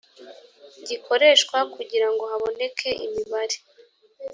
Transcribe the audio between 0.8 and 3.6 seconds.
gikoreshwa kugira ngo haboneke imibare